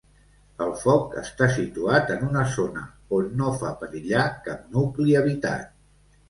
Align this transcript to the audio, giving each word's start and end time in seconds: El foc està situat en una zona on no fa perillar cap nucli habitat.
El 0.67 0.71
foc 0.83 1.11
està 1.23 1.49
situat 1.57 2.09
en 2.15 2.23
una 2.29 2.45
zona 2.55 2.87
on 3.19 3.29
no 3.43 3.53
fa 3.61 3.75
perillar 3.83 4.25
cap 4.49 4.65
nucli 4.79 5.15
habitat. 5.23 5.71